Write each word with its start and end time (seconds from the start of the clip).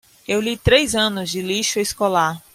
Eu 0.27 0.41
li 0.41 0.57
três 0.57 0.95
anos 0.95 1.29
de 1.29 1.43
lixo 1.43 1.79
escolar. 1.79 2.41